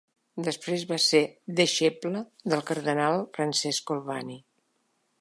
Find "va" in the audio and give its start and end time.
0.91-0.97